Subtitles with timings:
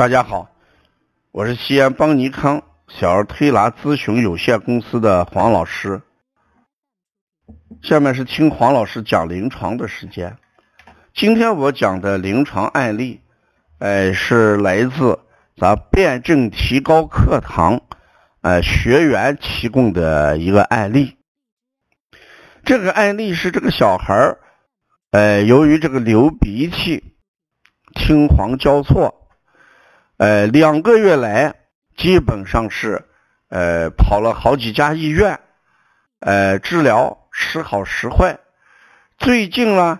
[0.00, 0.48] 大家好，
[1.30, 6.00] 我是西安邦尼康小儿推拿咨询有限公司的黄老师。
[7.82, 10.38] 下面是听黄老师讲临床的时间。
[11.12, 13.20] 今天我讲的临床案例，
[13.78, 15.20] 呃，是来自
[15.58, 17.82] 咱辩证提高课堂
[18.40, 21.18] 呃学员提供的一个案例。
[22.64, 24.38] 这个案例是这个小孩儿，
[25.10, 27.12] 呃，由于这个流鼻涕、
[27.96, 29.19] 青黄交错。
[30.20, 31.54] 呃，两个月来
[31.96, 33.06] 基本上是
[33.48, 35.40] 呃跑了好几家医院，
[36.18, 38.38] 呃治疗时好时坏，
[39.16, 39.98] 最近呢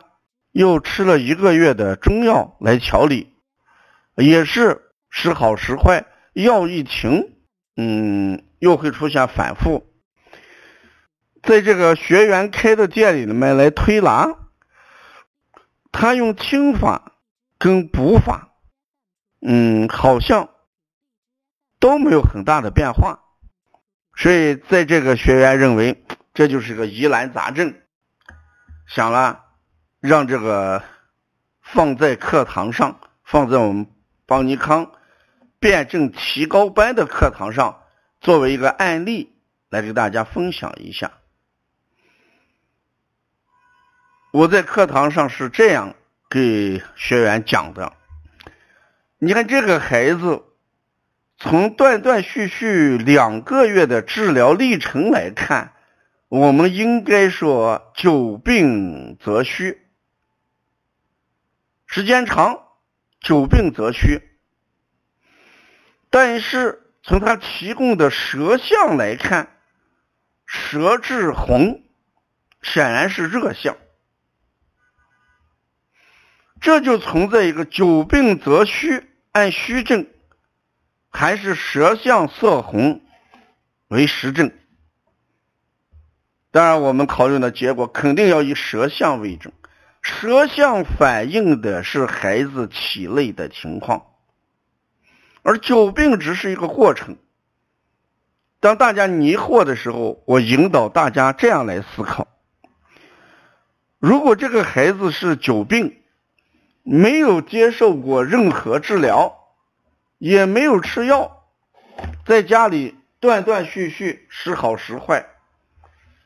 [0.52, 3.33] 又吃了一个月的中药来调理，
[4.15, 7.32] 也是时好时坏，药一停，
[7.79, 9.90] 嗯又会出现反复。
[11.43, 14.29] 在这个学员开的店里面来推拿，
[15.90, 17.12] 他用清法
[17.59, 18.49] 跟补法。
[19.43, 20.51] 嗯，好像
[21.79, 23.21] 都没有很大的变化，
[24.15, 27.74] 所以在这个学员认为这就是个疑难杂症，
[28.87, 29.45] 想了
[29.99, 30.85] 让这个
[31.63, 33.87] 放在课堂上，放在我们
[34.27, 34.93] 邦尼康
[35.59, 37.83] 辩证提高班的课堂上，
[38.21, 39.35] 作为一个案例
[39.71, 41.13] 来给大家分享一下。
[44.33, 45.95] 我在课堂上是这样
[46.29, 47.95] 给学员讲的。
[49.23, 50.45] 你看这个孩子，
[51.37, 55.74] 从断断续续两个月的治疗历程来看，
[56.29, 59.87] 我们应该说久病则虚。
[61.85, 62.62] 时间长，
[63.21, 64.22] 久病则虚。
[66.09, 69.55] 但是从他提供的舌象来看，
[70.47, 71.83] 舌质红，
[72.62, 73.77] 显然是热象。
[76.59, 79.09] 这就存在一个久病则虚。
[79.33, 80.07] 按虚症，
[81.09, 83.01] 还是舌象色红
[83.87, 84.53] 为实症。
[86.51, 89.55] 当然，我们考虑的结果肯定要以舌象为准。
[90.03, 94.07] 舌象反映的是孩子体内的情况，
[95.43, 97.17] 而久病只是一个过程。
[98.59, 102.27] 当大家迷惑的时候，我引导大家这样来思考：
[103.99, 106.00] 如果这个孩子是久病，
[106.93, 109.55] 没有接受过任何治疗，
[110.19, 111.47] 也没有吃药，
[112.27, 115.25] 在家里断断续续时好时坏，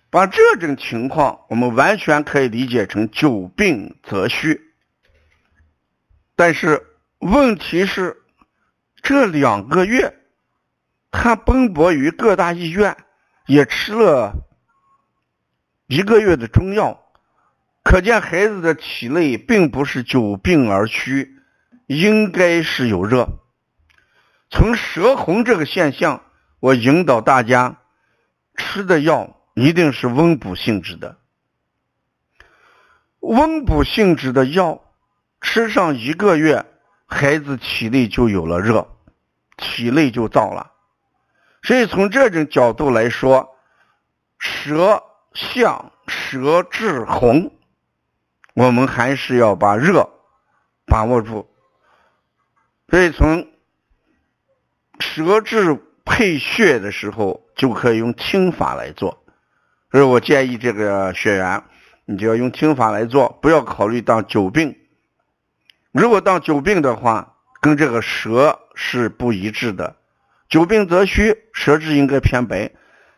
[0.09, 4.73] 把这种情况我们完全可以理解成久病则虚。
[6.35, 6.87] 但是
[7.19, 8.23] 问题是，
[9.03, 10.17] 这两个月
[11.11, 12.97] 他奔波于各大医院，
[13.45, 14.33] 也吃了
[15.89, 17.04] 一个月的中药。
[17.85, 21.37] 可见孩子的体内并不是久病而虚，
[21.87, 23.29] 应该是有热。
[24.51, 26.23] 从舌红这个现象，
[26.61, 27.77] 我引导大家
[28.57, 31.19] 吃的药一定是温补性质的。
[33.21, 34.83] 温补性质的药
[35.43, 36.65] 吃上一个月，
[37.07, 38.89] 孩子体内就有了热，
[39.59, 40.73] 体内就燥了。
[41.63, 43.57] 所以从这种角度来说，
[44.39, 45.03] 舌
[45.35, 47.53] 象、舌质红。
[48.55, 50.09] 我们还是要把热
[50.87, 51.49] 把握住，
[52.89, 53.49] 所以从
[55.01, 59.25] 舌质配穴的时候，就可以用清法来做。
[59.91, 61.65] 所以我建议这个学员，
[62.05, 64.77] 你就要用清法来做，不要考虑当久病。
[65.91, 69.97] 如果当久病的话，跟这个舌是不一致的。
[70.49, 72.71] 久病则虚，舌质应该偏白，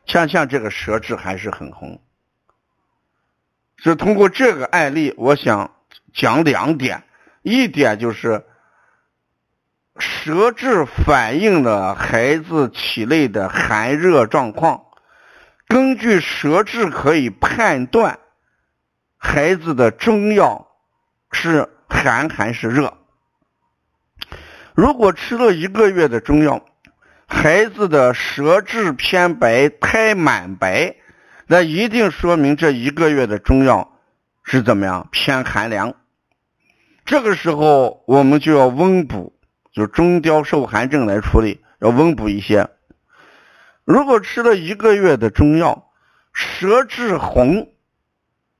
[0.06, 2.00] 恰恰这个舌质还是很红。
[3.76, 5.70] 是通过这个案例，我想
[6.14, 7.02] 讲两点。
[7.42, 8.44] 一点就是
[9.98, 14.86] 舌质反映了孩子体内的寒热状况，
[15.68, 18.18] 根据舌质可以判断
[19.16, 20.66] 孩子的中药
[21.30, 22.98] 是寒还是热。
[24.74, 26.64] 如果吃了一个月的中药，
[27.28, 30.96] 孩子的舌质偏白、苔满白。
[31.48, 33.92] 那一定说明这一个月的中药
[34.42, 35.94] 是怎么样偏寒凉，
[37.04, 39.32] 这个时候我们就要温补，
[39.72, 42.68] 就中焦受寒症来处理，要温补一些。
[43.84, 45.90] 如果吃了一个月的中药，
[46.32, 47.68] 舌质红，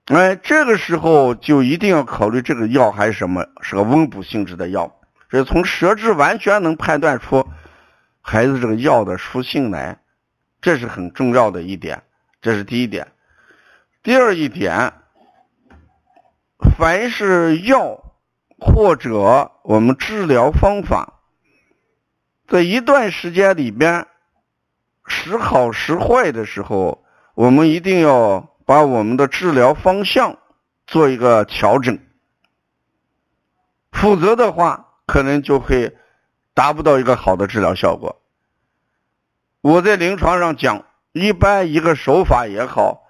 [0.05, 5.01] 哎，这个时候就一定要考虑这个药还是什么，是个温补性质的药。
[5.29, 7.49] 所以从舌质完全能判断出
[8.21, 9.99] 孩子这个药的属性来，
[10.61, 12.05] 这是很重要的一点。
[12.47, 13.09] 这是第一点，
[14.05, 14.93] 第二一点，
[16.79, 18.15] 凡是药
[18.61, 21.15] 或者我们治疗方法，
[22.47, 24.07] 在一段时间里边，
[25.09, 27.05] 时好时坏的时候，
[27.35, 30.39] 我们一定要把我们的治疗方向
[30.87, 31.99] 做一个调整，
[33.91, 35.97] 否则的话，可能就会
[36.55, 38.23] 达不到一个好的治疗效果。
[39.63, 40.85] 我在临床上讲，
[41.19, 43.07] 一般一个手法也好，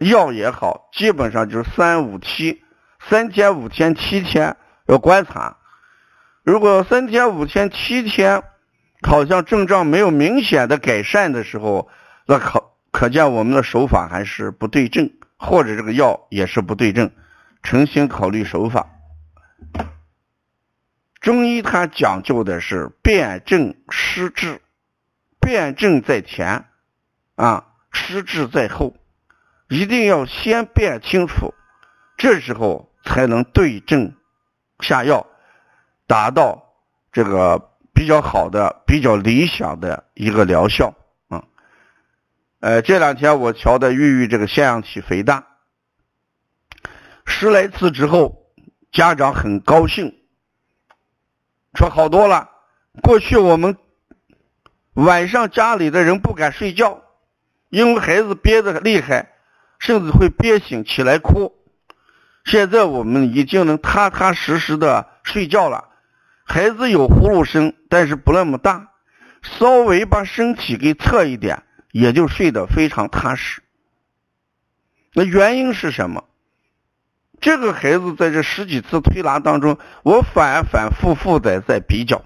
[0.00, 2.64] 药也好，基本上就是三五七，
[3.08, 4.56] 三天、五天、七天
[4.86, 5.56] 要观察。
[6.42, 8.42] 如果三天、五天、七天，
[9.00, 11.88] 好像症状没有明显的改善的时候，
[12.26, 17.12] 那可可见我们的手法还是不对症，或者这个药也是不对症，
[17.62, 18.88] 重新考虑手法。
[21.20, 24.60] 中医它讲究的是辨证施治，
[25.38, 26.64] 辨证在前，
[27.36, 28.96] 啊，施治在后，
[29.68, 31.54] 一定要先辨清楚，
[32.16, 34.14] 这时候才能对症
[34.80, 35.26] 下药，
[36.08, 36.74] 达到
[37.12, 37.72] 这个。
[37.96, 40.94] 比较好的、比较理想的一个疗效
[41.28, 41.44] 啊，
[42.60, 45.46] 呃，这两天我调的郁郁这个腺样体肥大，
[47.24, 48.44] 十来次之后，
[48.92, 50.14] 家长很高兴，
[51.72, 52.50] 说好多了。
[53.02, 53.78] 过去我们
[54.92, 57.02] 晚上家里的人不敢睡觉，
[57.68, 59.32] 因为孩子憋得厉害，
[59.78, 61.54] 甚至会憋醒起来哭。
[62.44, 65.88] 现在我们已经能踏踏实实的睡觉了。
[66.44, 68.92] 孩子有呼噜声，但是不那么大，
[69.42, 73.62] 稍微把身体给侧一点，也就睡得非常踏实。
[75.12, 76.24] 那原因是什么？
[77.40, 82.24] 这个孩子在这十几次推拿当中，我反反复复的在比较，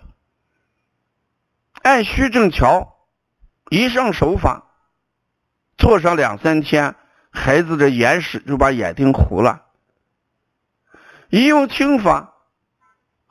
[1.82, 2.96] 按虚症调，
[3.70, 4.69] 一上手法，
[5.80, 6.94] 做上两三天，
[7.30, 9.64] 孩子的眼屎就把眼睛糊了；
[11.30, 12.28] 一用听法。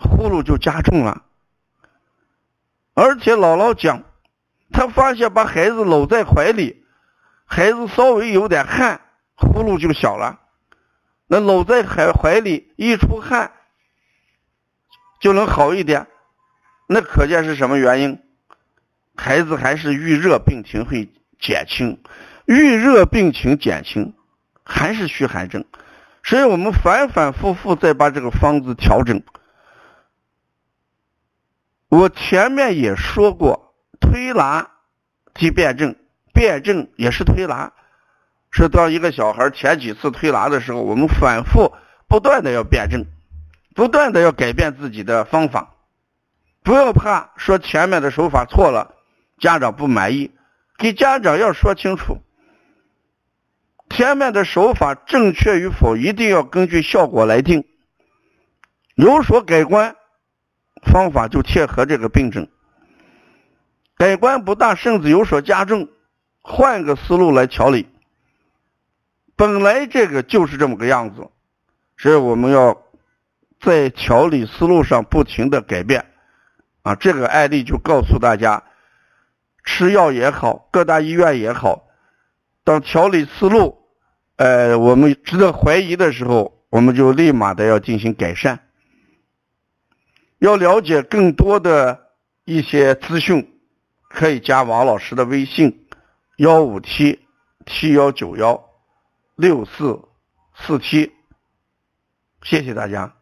[0.01, 1.23] 呼噜就加重了，
[2.93, 4.03] 而且姥姥讲，
[4.71, 6.85] 她发现把孩子搂在怀里，
[7.43, 9.01] 孩子稍微有点汗，
[9.35, 10.39] 呼噜就小了。
[11.27, 13.51] 那搂在怀怀里一出汗，
[15.19, 16.07] 就能好一点。
[16.87, 18.23] 那可见是什么原因？
[19.17, 21.09] 孩子还是遇热病情会
[21.41, 22.01] 减轻，
[22.49, 24.15] 预热病情减轻，
[24.63, 25.65] 还是虚寒症。
[26.23, 29.21] 所以我们反反复复再把这个方子调整。
[31.89, 34.67] 我前面也说过，推拿
[35.35, 35.95] 即辩证，
[36.33, 37.71] 辩证也是推拿。
[38.49, 41.71] 是当一个小孩前几次推拿的时候，我们反复
[42.07, 43.05] 不断的要辩证，
[43.75, 45.75] 不断的要改变自己的方法。
[46.63, 48.95] 不要怕说前面的手法错了，
[49.37, 50.31] 家长不满意，
[50.79, 52.17] 给家长要说清楚，
[53.89, 57.65] 前面的手法正确与否，一定要根据效果来定，
[58.95, 59.95] 有所改观。
[60.81, 62.47] 方法就切合这个病症，
[63.97, 65.89] 改观不大，甚至有所加重，
[66.41, 67.85] 换个思路来调理。
[69.35, 71.27] 本来这个就是这么个样子，
[71.97, 72.81] 所以我们要
[73.59, 76.05] 在调理思路上不停的改变。
[76.81, 78.63] 啊，这个案例就告诉大家，
[79.65, 81.89] 吃药也好，各大医院也好，
[82.63, 83.77] 当调理思路，
[84.39, 88.69] 呃，我们值得怀疑的时候，我们就立马的要进行改善。
[90.37, 92.07] 要了解更多的
[92.45, 93.59] 一些资讯，
[94.09, 95.85] 可以加王老师的微信：
[96.37, 97.19] 幺五七
[97.65, 98.63] 七幺九幺
[99.35, 99.99] 六四
[100.55, 101.11] 四七。
[102.41, 103.18] 谢谢大家。